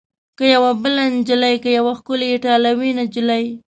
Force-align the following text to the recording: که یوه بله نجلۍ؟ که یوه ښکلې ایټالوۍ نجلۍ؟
که 0.37 0.45
یوه 0.53 0.71
بله 0.81 1.03
نجلۍ؟ 1.15 1.55
که 1.63 1.69
یوه 1.77 1.93
ښکلې 1.99 2.27
ایټالوۍ 2.31 2.89
نجلۍ؟ 2.99 3.45